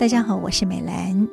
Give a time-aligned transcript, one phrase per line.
[0.00, 1.28] 大家好，我是美兰。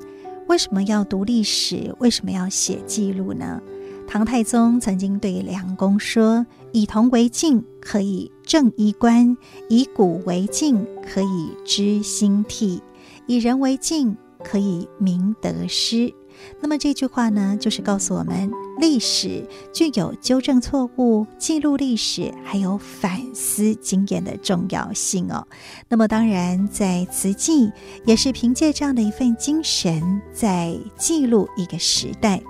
[0.47, 1.95] 为什么要读历史？
[1.99, 3.61] 为什么要写记录呢？
[4.05, 9.37] 唐太宗曾经对梁公说：“以铜为镜，可以正衣冠；
[9.69, 12.81] 以古为镜，可以知兴替；
[13.25, 16.13] 以人为镜，可以明得失。”
[16.61, 25.47] 那么这句话呢，就是告诉我们，历史具有纠正错误、记录历史，还有反思经验的重要性哦。
[25.89, 27.71] 那么当然，在慈济
[28.05, 32.41] 也是凭借这样的一份精神，在记录一个时代。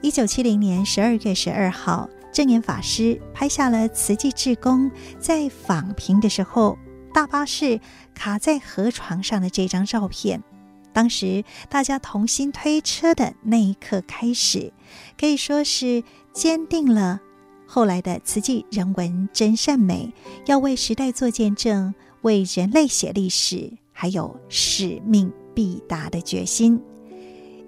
[0.00, 6.76] 一九七零年十二月十二号，证严法师拍下了慈济志工在访屏的时候，
[7.14, 7.78] 大巴士
[8.14, 10.42] 卡在河床上的这张照片。
[10.92, 14.72] 当时大家同心推车的那一刻开始，
[15.18, 17.20] 可以说是坚定了
[17.66, 20.12] 后来的慈济人文真善美
[20.46, 26.80] 要为时代做见证、为人类写历史，还有使命必达的决心。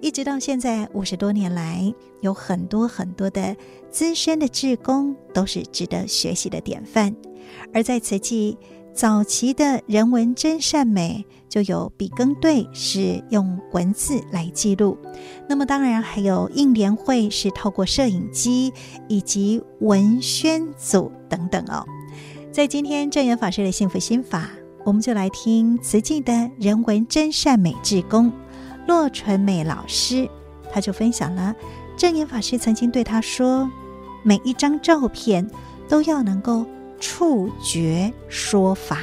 [0.01, 3.55] 一直到现在五十多年来，有很多很多的
[3.89, 7.15] 资深的志工都是值得学习的典范，
[7.73, 8.57] 而在慈济。
[8.95, 14.97] 早期的人文真善美就有笔耕队是用文字来记录，
[15.49, 18.71] 那么当然还有应联会是透过摄影机
[19.09, 21.85] 以及文宣组等等哦。
[22.53, 24.49] 在今天证言法师的幸福心法，
[24.85, 28.31] 我们就来听慈济的人文真善美志工
[28.87, 30.25] 骆纯美老师，
[30.71, 31.53] 他就分享了
[31.97, 33.69] 证言法师曾经对他说：
[34.23, 35.45] 每一张照片
[35.89, 36.65] 都要能够。
[36.99, 38.97] 触觉说法，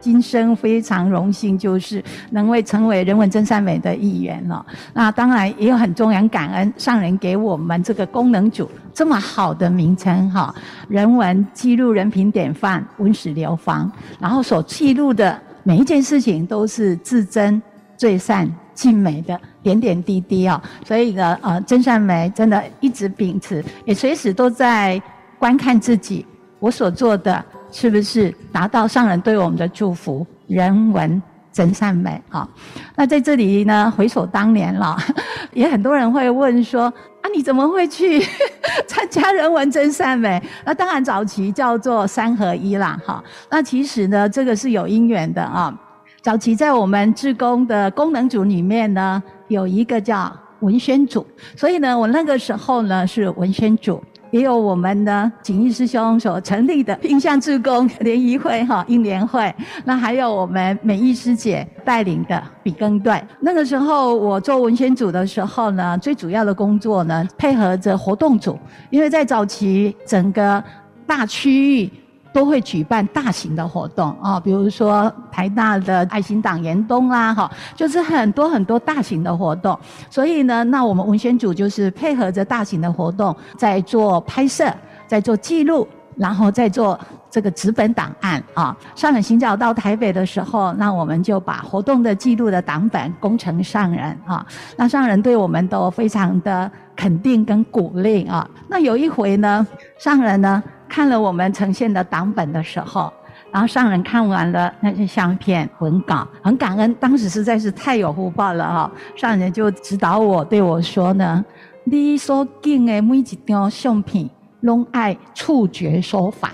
[0.00, 4.64] 今生非常荣幸，就是能为成为人文真善美的一员了。
[4.92, 10.54] 那当然也有很重要感恩上人给我们这个功能组这么好的名称哈。
[10.88, 17.60] 人文记录人品典范，文史流芳，然后所记录的每一件事情都是至真、
[17.96, 19.40] 最善、尽美的。
[19.66, 25.02] 点点滴滴哦，所以呢，呃，真善美真的一直秉持，也随时都在
[25.40, 26.24] 观看自己，
[26.60, 30.24] 我所做的是不是达到上人对我们的祝福？
[30.46, 31.20] 人文
[31.52, 32.48] 真善美啊、
[32.94, 34.96] 那在这里呢，回首当年了，
[35.52, 38.20] 也很多人会问说：啊，你怎么会去
[38.86, 40.40] 参加人文真善美？
[40.64, 45.76] 那当然早期叫做三合一啦，哈、那其实呢，这个是有因缘的啊、
[46.22, 49.20] 早期在我们志工的功能组里面呢。
[49.48, 59.54] 有一个叫文宣组，所以呢，我那个时候呢是文宣组，也有我们的景义师兄所成立的印象志工联谊会哈，印联会，
[59.84, 63.22] 那还有我们美意师姐带领的笔耕队。
[63.40, 68.58] 那个时候我做文宣组的时候呢，最主要的工作呢，配合着活动组，
[68.90, 70.62] 因为在早期整个
[71.06, 71.90] 大区域。
[72.36, 79.78] 都会举办大型的活动啊，比如说台大的爱心党严冬啦，哈，就是很多很多大型的活动。
[80.10, 84.70] 所以呢，那我们文宣组就是配合着大型的活动，在做拍摄，
[85.06, 88.76] 在做记录，然后再做这个纸本档案啊。
[88.94, 94.46] 上人行脚到台北的时候，那我们就把活动的记录的档本工程上人啊。
[94.76, 98.46] 那上人对我们都非常的肯定跟鼓励啊。
[98.68, 99.66] 那有一回呢，
[99.98, 100.62] 上人呢。
[100.88, 103.12] 看了我们呈现的档本的时候，
[103.52, 108.90] 然后上人看完了那些相片文稿，很感恩，当时实在是太有福报了哈！
[109.14, 111.44] 上人就指导我对我说呢
[111.84, 114.28] ：“你所见的每一张相片，
[114.60, 116.50] 拢爱触觉说法。”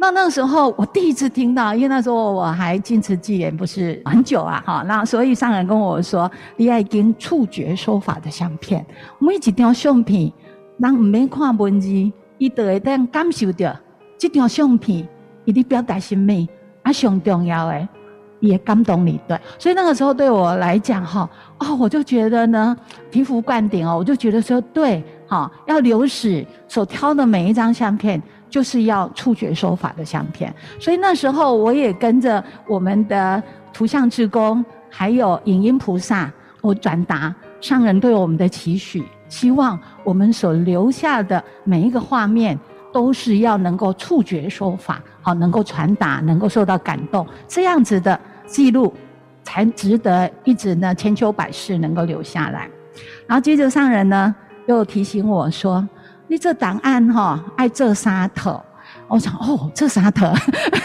[0.00, 8.84] 那那个时候我第一次听到，因为那时候我还进慈济也不是很久啊哈，那所以上人跟我说：“你爱跟触觉说法的相片，
[9.18, 10.32] 每一张相片，
[10.78, 11.88] 人唔免看文字。”
[12.38, 13.76] 伊就会当感受到
[14.16, 15.06] 这张相片，
[15.44, 16.32] 伊的表达什么？
[16.82, 17.88] 啊，上重要的，
[18.40, 19.38] 伊会感动你，对。
[19.58, 21.28] 所以那个时候对我来讲，哈，
[21.58, 22.76] 哦，我就觉得呢，
[23.10, 30.54] 醍醐灌顶哦，我就觉得说，对，哈，要留史所挑的每一张相片，就是要触觉说法的相片。
[30.78, 33.42] 所以那时候我也跟着我们的
[33.72, 36.32] 图像志工，还有影音菩萨，
[36.62, 39.04] 我转达上人对我们的期许。
[39.28, 42.58] 希望我们所留下的每一个画面，
[42.92, 48.92] 都是要能够触觉说法，好，能够传达，能够受到感动，这样子的记录，
[49.44, 52.68] 才值得一直呢千秋百世能够留下来。
[53.26, 54.34] 然后接着上人呢
[54.66, 55.86] 又提醒我说
[56.26, 58.60] ：“你这档案哈爱这三特。”
[59.06, 60.34] 我想哦，这三套，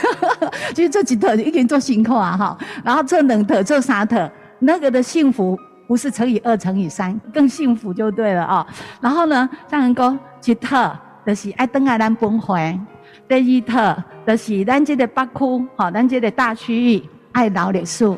[0.76, 2.58] 其实这几套已经做辛苦啊哈。
[2.84, 4.30] 然后这两套，这三特，
[4.60, 5.58] 那个的幸福。
[5.94, 8.66] 不是乘以二乘以三更幸福就对了啊、
[9.00, 10.92] 然后呢，上人讲一特
[11.24, 12.80] 就是爱登爱咱本会，
[13.28, 18.12] 第二特就是咱这个北区，哈，咱这个大区域爱劳历史。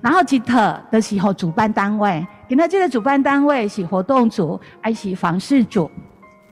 [0.00, 5.88] 然后一特就是和主办单位，今仔这个主办单位是活动组还是房事组？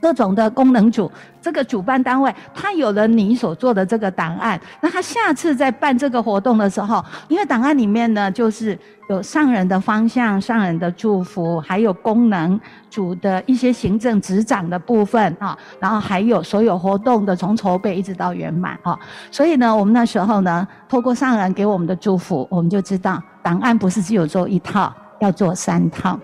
[0.01, 1.11] 各种的功能组，
[1.41, 8.77] 这个主办单位他有了你所做的这个档案，那他下次在办这个活动的时候，因为档案里面呢，就是
[9.09, 12.59] 有上人的方向、上人的祝福，还有功能
[12.89, 18.97] 组的一些行政执掌的部分啊，然后还有所有活动的从筹备一直到圆满啊，
[19.31, 26.19] 所以呢，我们那时候呢，透过上人给我们的祝福，我们就知道档案不是只有做一套，要做三套。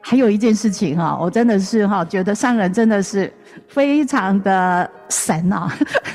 [0.00, 3.32] 还有一件事情哈，我真的是哈，觉得上人真的是
[3.68, 5.70] 非常的神啊！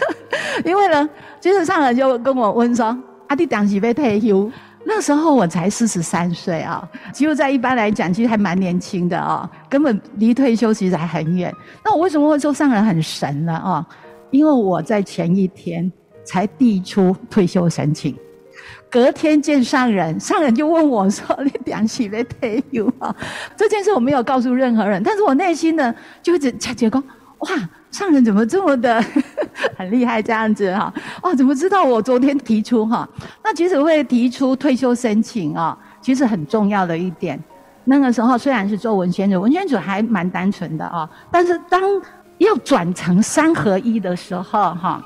[0.65, 1.09] 因为呢，
[1.39, 2.97] 其实上人就跟我问说
[3.27, 4.49] ：“阿弟当时被退休，
[4.85, 11.53] 那时候我才四十三岁啊，其实在一般来讲，其实还蛮年轻的啊，根本离退休其实还很远。
[11.83, 13.53] 那我为什么会说上人很神呢？
[13.53, 13.85] 啊，
[14.31, 15.91] 因为我在前一天
[16.23, 18.17] 才递出退休申请。”
[18.89, 23.13] 隔天见上人，上人就问我说：“你两起没退休啊？”
[23.57, 26.97] 这件事我没有告诉任何人，但是我内心呢就一直觉得，
[27.39, 27.49] 哇，
[27.91, 29.03] 上人怎么这么的
[29.77, 30.93] 很厉害这样子哈？
[31.23, 33.07] 哇，怎么知道我昨天提出哈？
[33.43, 37.37] 那其实会提出退休申请啊，其实很重要的一点。
[37.83, 41.81] 那个时候虽然是做文宣组，文宣组还蛮单纯的啊，但是当
[42.37, 45.03] 要转成三合一的时候哈。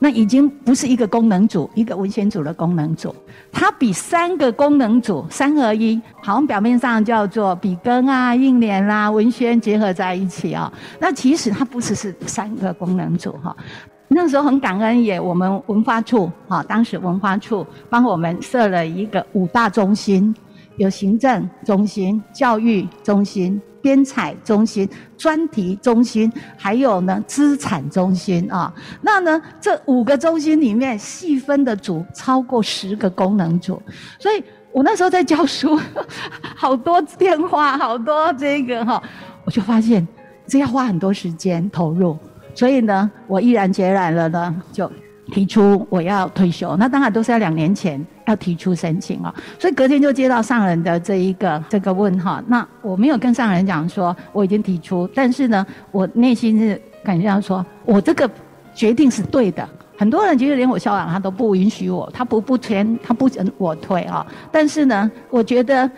[0.00, 3.14] 那已经不是一个功能组，一个文宣组的功能组，
[3.50, 13.56] 它比三个功能组三合一，好像表面上叫做笔耕啊、印联啦、文宣结合在一起啊、那其实它不只是三个功能组哈。
[14.06, 20.34] 那时候很感恩也，我们文化处哈，当时文化处帮我们设了一个五大中心，
[20.76, 23.60] 有行政中心、教育中心。
[23.88, 24.86] 编采中心、
[25.16, 28.70] 专题中心，还有呢资产中心啊。
[29.00, 33.80] 那呢这五个中心里面细分的组超过十个功能组，
[34.18, 35.80] 所以我那时候在教书，
[36.54, 39.02] 好多电话，好多这个哈，
[39.46, 40.06] 我就发现
[40.46, 42.14] 这要花很多时间投入，
[42.54, 44.92] 所以呢我毅然决然了呢就。
[45.30, 58.28] 提出我要退休，那当然都是要两年前要提出申请啊，所以隔天就接到上人的这一个这个问哈，那我没有跟上人讲说我已经提出，但是呢，我内心是感觉到说我这个
[58.74, 59.68] 决定是对的。
[59.98, 64.26] 很多人其实连我校长他都不允许我，他不不签，他不准我退啊。
[64.50, 65.90] 但是呢，我觉得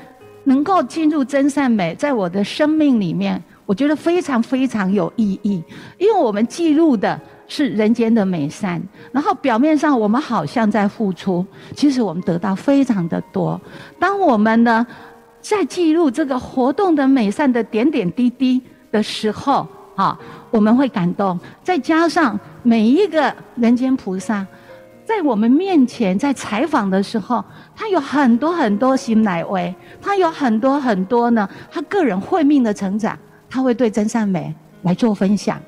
[0.45, 5.63] 能够进入真善美，在我的生命里面，我觉得非常非常有意义，
[5.99, 7.21] 因为我们记录的。
[7.51, 8.81] 是人间的美善，
[9.11, 11.45] 然后表面上我们好像在付出，
[11.75, 13.61] 其实我们得到非常的多。
[13.99, 14.87] 当我们呢
[15.41, 18.63] 在记录这个活动的美善的点点滴滴
[18.93, 19.67] 的时候，
[19.97, 20.17] 啊，
[20.53, 21.37] 我们会感动。
[21.65, 24.47] 再加上每一个人间菩萨，
[25.05, 27.45] 在我们面前在采访的时候，
[27.75, 33.19] 他有很多很多心来为，他有很多很多呢，他个人慧命的成长，
[33.49, 35.61] 他会对真善美来做分享。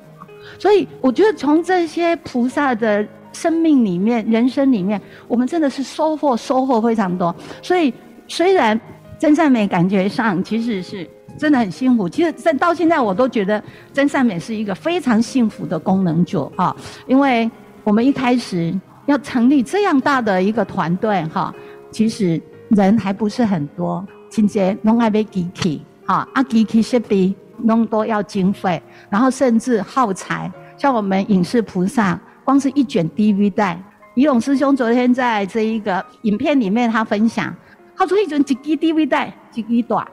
[0.59, 7.35] 所以我觉得从这些菩萨的生命里面、人生里面，我们真的是收获收获非常多。
[7.61, 7.93] 所以
[8.27, 8.79] 虽然
[9.19, 13.61] 真善美感觉上其实是真的很幸福，其实在到现在我都觉得
[13.91, 16.75] 真善美是一个非常幸福的功能组啊，
[17.07, 17.49] 因为
[17.83, 18.73] 我们一开始
[19.07, 21.53] 要成立这样大的一个团队哈，
[21.91, 27.33] 其实人还不是很多，亲戚拢爱买机器哈，啊机器设备。
[27.59, 33.81] 弄多要经费，然后甚至耗材，像我们影视菩萨，光是一卷 DV 带，
[34.15, 37.55] 仪龙师兄昨天在这一个影片里面他分享，
[37.95, 40.05] 他说一卷几支 DV 带，几支短，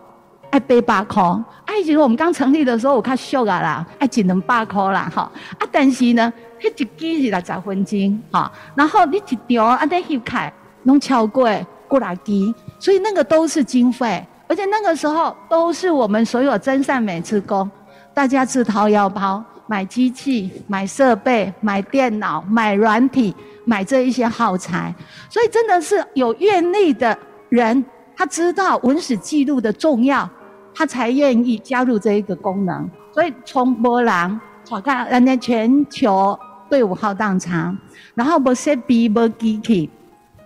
[0.51, 1.23] 爱八百块，
[1.65, 5.23] 哎，其实我们刚成立的时候我看秀啊啦，哎，只能八块啦，哈，
[5.59, 6.33] 啊，但是呢，
[6.63, 10.53] 那一支是六十分钟，哈，然后你一条啊，得翕开，
[10.85, 11.49] 拢超过
[11.89, 14.25] 过来支，所以那个都是经费。
[14.51, 17.71] 而且那个时候都是我们所有真善美之工，
[18.13, 23.33] 大家自掏腰包买机器、买设备、买电脑、买软体、
[23.65, 24.93] 买这一些耗材，
[25.29, 27.17] 所以真的是有愿力的
[27.49, 27.85] 人，
[28.17, 30.29] 他知道文史记录的重要，
[30.75, 32.91] 他才愿意加入这一个功能。
[33.13, 36.37] 所以从波浪，我看人家全球
[36.69, 37.79] 队伍浩荡长，
[38.17, 39.89] 然后无设备无机器。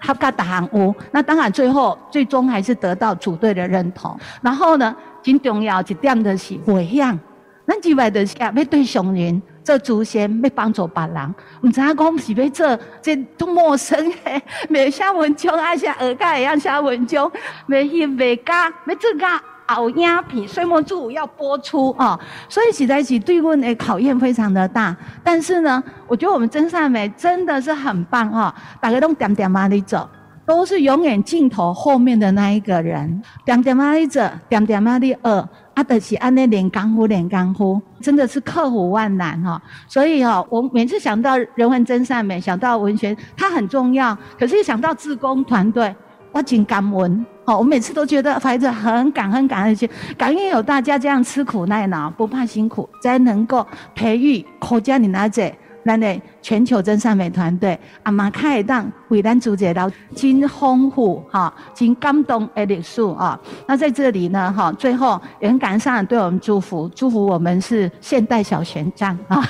[0.04, 4.14] 他干大行屋，那当然最后最终还是得到组队的认同。
[4.42, 4.94] 然后呢，
[5.24, 7.18] 很重要一点的是回向。
[7.66, 11.34] 咱以为的是要对上人做祖先，要帮助别人。
[11.62, 17.32] 唔知影讲是要做这都陌生的， 没写文章，还写耳盖一样写文章，
[17.64, 19.26] 没写没加，没做教
[19.66, 22.18] 熬鸦皮，岁末助舞要播出啊，
[22.48, 24.96] 所以实在是对我的考验非常的大。
[25.22, 30.08] 但是呢，我觉得我们真善美真的是很棒啊，大家都点点嘛的走，
[30.44, 39.60] 都是永远镜头后面的那一个人，点点嘛的走，点点嘛的呃，啊，的是安那练功夫练功夫，真的是克服万难哈。
[39.88, 45.94] 所以哦，我每次想到人文真善美，想到文学，它很重要，可是想到志工团队。
[46.32, 55.54] 我真感恩，好，我每次都觉得孩子很感恩，感恩去，感恩有大家这样吃苦耐劳，不怕辛苦，才能够培育国家的那些。
[55.86, 63.38] 咱的全球真善美团队，阿妈开档为咱组织到真丰富哈，真感动的历史啊。
[63.68, 69.46] 那在这里呢，哈，最后也很感恩上对我们祝福，祝福我们是现代小玄奘啊。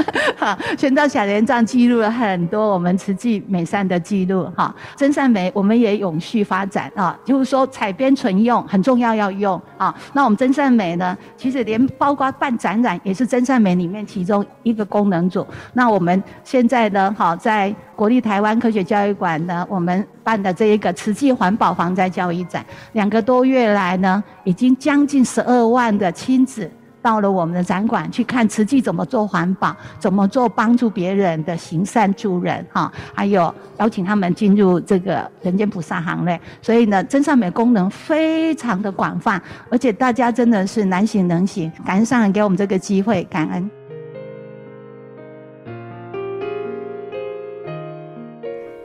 [0.36, 4.74] 哈，玄奘小玄奘记录了很多我们慈济美善的记录哈。
[4.96, 9.94] 真善美我们也永续发展啊，就是说采编存用很重要要用啊。
[10.12, 15.46] 那我们真善美呢，其实连包括办展览也是真善美里面其中一个功能组。
[15.72, 26.70] 那我们现在呢，好，在国立台湾科学教育馆呢，我们办的这一个慈济环保防灾教育展，两个多月来呢，已经将近十二万的亲子
[27.02, 36.40] 到了我们的展馆去看慈济怎么做环保，怎么做帮助别人的行善助人，哈，还有邀请他们进入这个人间菩萨行列。
[36.62, 43.70] 所以呢，真善美功能非常的广泛，而且大家真的是难行能行，感恩上人给我们这个机会，感恩。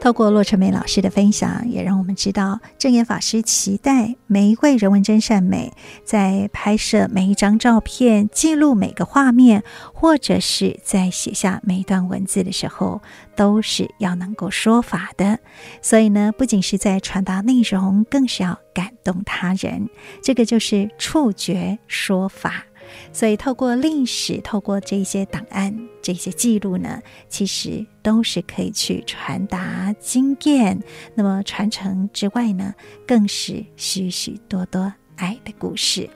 [0.08, 5.70] 透过洛成美老师的分享，也让我们知道证严法师期待每一位人文真善美，
[6.02, 9.62] 在拍摄每一张照片、记录每个画面，
[9.92, 13.02] 或者是在写下每一段文字的时候，
[13.36, 15.40] 都是要能够说法的。
[15.82, 19.90] 所以呢，不仅是在传达内容，更是要感动他人。
[20.22, 22.64] 这个就是触觉说法。
[23.12, 30.80] 所以，透过历史，透过这些档案、这些记录呢，其实都是可以去传达经验。
[31.14, 32.74] 那么，传承之外呢，
[33.06, 36.08] 更是许许多多爱的故事。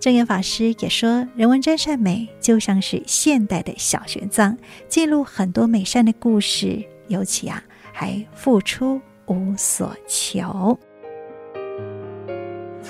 [0.00, 4.56] 证严法师也说，人文真善美就像是现代的小玄奘，
[4.88, 10.78] 记录很多美善的故事，尤其啊，还付出无所求。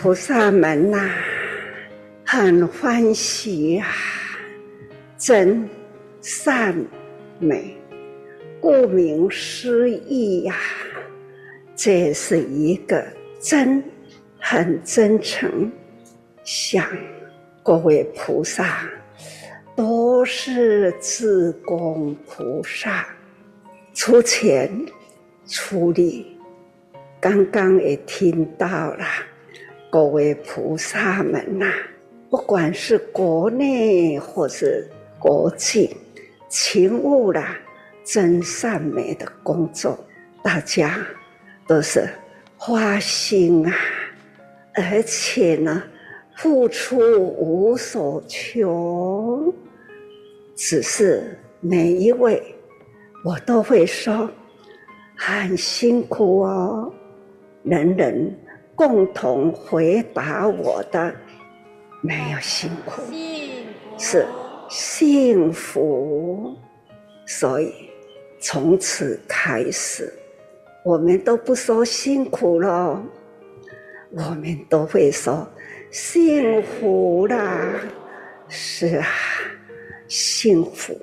[0.00, 1.10] 菩萨们呐、
[2.30, 3.96] 很欢喜呀、啊，
[5.16, 5.66] 真
[6.20, 6.76] 善
[7.38, 7.74] 美，
[8.60, 11.00] 顾名思义呀、啊，
[11.74, 13.02] 这是一个
[13.40, 13.82] 真，
[14.38, 15.72] 很真诚。
[16.44, 16.86] 想
[17.62, 18.86] 各位菩萨
[19.74, 23.08] 都是志工菩萨，
[23.94, 24.70] 出钱
[25.46, 26.36] 出力。
[27.18, 29.06] 刚刚也听到了，
[29.90, 31.72] 各位菩萨们呐、
[32.30, 34.86] 不管是国内或是
[35.18, 35.96] 国际，
[36.50, 37.56] 勤务啦
[38.04, 39.98] 真善美的工作，
[40.42, 40.98] 大家
[41.66, 42.06] 都是
[42.56, 43.74] 花心啊，
[44.74, 45.82] 而且呢，
[46.36, 49.52] 付出无所求。
[50.54, 52.42] 只是每一位，
[53.24, 54.28] 我都会说
[55.16, 56.92] 很辛苦哦。
[57.62, 58.38] 人人
[58.74, 61.14] 共同回答我的。
[62.00, 63.02] 没有辛苦，
[63.98, 64.26] 是
[64.68, 66.56] 幸福。
[67.26, 67.74] 所以
[68.40, 70.12] 从此开始，
[70.84, 73.02] 我们都不说辛苦了，
[74.10, 75.46] 我们都会说
[75.90, 77.74] 幸福啦。
[78.48, 79.06] 是啊，
[80.06, 80.98] 幸福，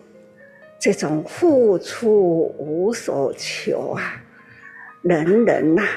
[0.80, 4.24] 这种付出无所求啊，
[5.04, 5.88] 人人呐、啊，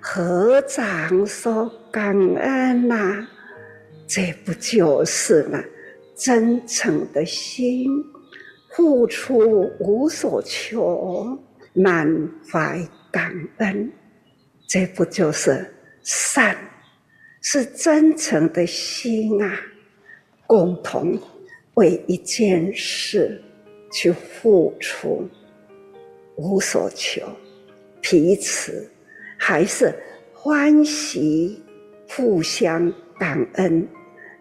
[0.00, 3.30] 合掌说感恩呐、啊。
[4.12, 5.62] 这不就是呢？
[6.16, 7.86] 真诚的心，
[8.74, 11.38] 付出无所求，
[11.74, 13.88] 满怀感恩，
[14.66, 15.64] 这不就是
[16.02, 16.56] 善？
[17.40, 19.60] 是真诚的心啊！
[20.44, 21.16] 共同
[21.74, 23.40] 为一件事
[23.92, 25.24] 去付出，
[26.34, 27.22] 无所求，
[28.00, 28.90] 彼此
[29.38, 29.94] 还是
[30.34, 31.62] 欢喜，
[32.08, 33.88] 互相感恩。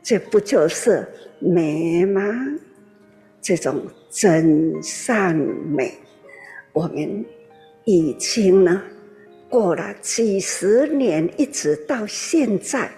[0.02, 1.08] 这不就是
[1.40, 2.22] 美吗？
[3.42, 5.94] 这种真善美，
[6.74, 7.26] 我们
[7.86, 8.82] 已经呢
[9.50, 12.92] 过了几十年，一直到现在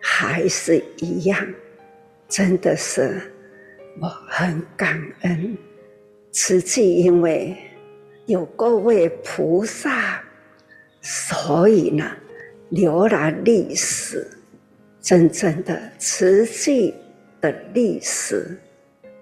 [0.00, 1.46] 还是一样，
[2.28, 3.20] 真的是
[4.00, 5.56] 我很感恩。
[6.30, 7.56] 慈济因为
[8.26, 10.22] 有各位菩萨，
[11.00, 12.12] 所以呢
[12.68, 14.26] 留了历史。
[15.06, 16.92] 真正的慈济
[17.40, 18.58] 的历史，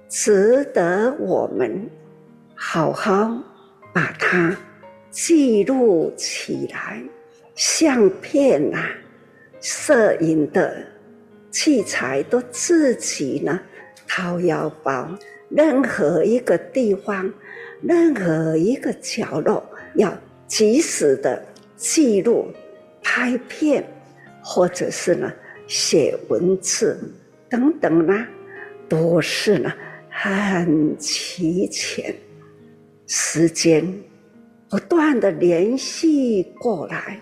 [0.08, 1.86] 值得我们
[2.54, 3.38] 好好
[3.92, 4.56] 把它
[5.10, 7.02] 记录起来。
[7.54, 8.82] 相片、啊，
[9.60, 10.74] 摄影的
[11.50, 13.60] 器材都自己呢
[14.08, 15.14] 掏腰包，
[15.50, 17.30] 任何一个地方，
[17.82, 19.62] 任何一个角落，
[19.96, 20.10] 要
[20.46, 21.44] 及时的
[21.76, 22.50] 记录、
[23.02, 23.84] 拍片，
[24.42, 25.30] 或者是呢
[25.66, 26.98] 写文字
[27.48, 28.26] 等等呢，
[28.88, 29.72] 都是呢
[30.08, 32.14] 很齐全，
[33.06, 33.86] 时间
[34.68, 37.20] 不断的联系过来。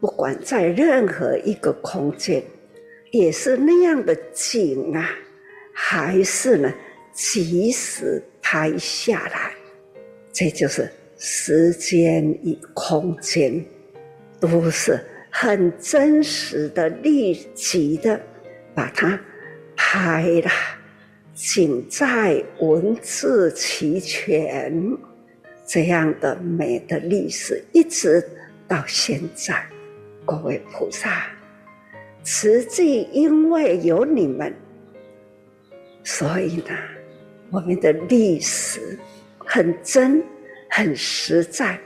[0.00, 2.42] 不管在任何一个空间，
[3.10, 5.10] 也是那样的景啊，
[5.74, 6.72] 还是呢，
[7.12, 9.52] 及时拍下来，
[10.32, 13.62] 这就是时间与空间，
[14.40, 14.98] 都是
[15.30, 18.20] 很真实的、立即的，
[18.74, 19.18] 把它
[19.76, 20.50] 拍了，
[21.32, 24.96] 仅在文字齐全，
[25.66, 28.22] 这样的美的历史，一直
[28.66, 29.64] 到现在。
[30.26, 31.26] 各位菩萨，
[32.22, 34.54] 实际因为有你们，
[36.04, 36.76] 所以呢，
[37.50, 38.98] 我们的历史
[39.38, 40.22] 很真、
[40.68, 41.80] 很实在，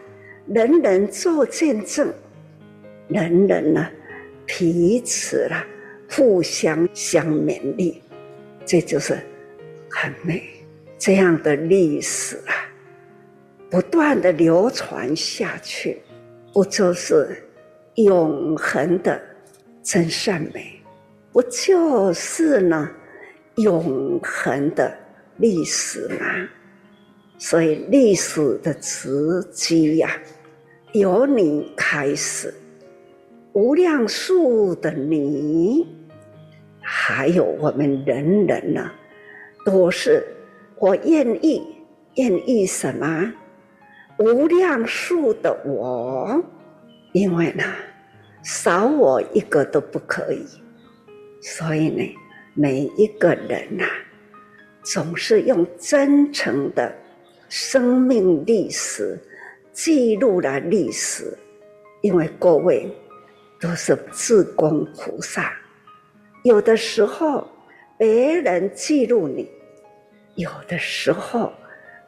[0.49, 2.13] 人人做见证，
[3.15, 3.89] 人人呢
[4.45, 5.65] 彼此啦
[6.11, 8.03] 互相相勉励，
[8.67, 9.17] 这就是
[9.89, 10.43] 很美
[10.99, 12.53] 这样的历史啊，
[13.71, 16.03] 不断的流传下去，
[16.53, 17.41] 不就是？
[17.95, 19.23] 永恒的
[19.81, 20.83] 真善美，
[21.33, 22.91] 不就是呢？
[23.59, 24.93] 永恒的
[25.37, 26.49] 历史吗？
[27.39, 29.09] 所以历史的时
[29.53, 30.21] 机呀，
[30.93, 32.53] 由你开始，
[33.55, 35.87] 无量数的你，
[36.83, 38.91] 还有我们人人呢，
[39.65, 40.27] 都是
[40.77, 41.63] 我愿意，
[42.17, 43.33] 愿意什么？
[44.19, 46.43] 无量数的我。
[47.13, 47.63] 因为呢，
[48.43, 50.45] 少我一个都不可以，
[51.41, 52.03] 所以呢，
[52.55, 53.85] 每一个人呐、
[54.83, 56.93] 总是用真诚的
[57.49, 59.17] 生命历史
[59.71, 61.39] 记录了历史。
[62.01, 62.91] 因为各位
[63.65, 65.51] 都是自供菩萨，
[66.43, 67.51] 有的时候
[67.97, 69.51] 别人记录你，
[70.35, 71.51] 有的时候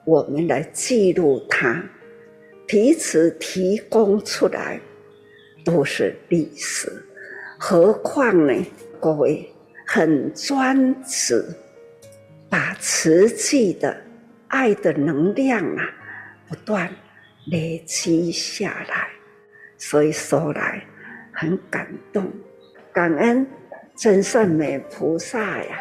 [0.04, 1.82] 我们来记录他，
[2.66, 4.78] 彼此提供出来。
[5.64, 6.92] 都是历史，
[7.58, 8.54] 何况呢？
[9.00, 9.52] 各位
[9.84, 11.44] 很专职，
[12.48, 13.96] 把慈济的
[14.46, 15.90] 爱的能量啊，
[16.48, 16.88] 不断
[17.50, 19.08] 累积下来，
[19.76, 20.86] 所以说来
[21.38, 22.24] 很感动，
[22.94, 23.46] 感恩
[23.94, 25.76] 真善美菩萨呀！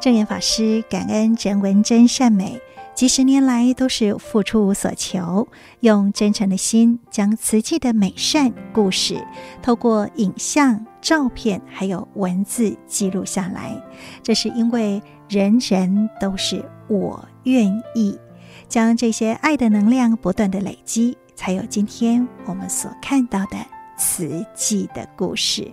[0.00, 2.58] 证严法师感恩人文真善美。
[2.94, 5.48] 几十年来都是付出无所求，
[5.80, 9.22] 用真诚的心将慈济的美善故事，
[9.60, 13.78] 透过影像、照片还有文字记录下来。
[14.22, 18.18] 这是因为人人都是我愿意，
[18.66, 23.56] 将这些爱的能量不断的累积，才有今天我们所看到的
[23.96, 25.70] 慈济的故事。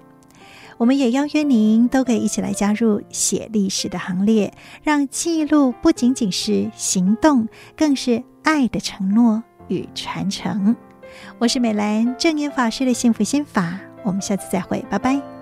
[0.78, 7.47] 我们也邀约您都可以一起来加入写历史的行列，让记录不仅仅是行动，
[7.78, 10.76] 更是爱的承诺与传承。
[11.38, 15.33] 我是美兰，正言法师的幸福心法，我们下次再会，拜拜。